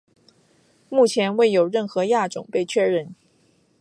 [0.89, 3.13] 目前未有任何亚种被确认。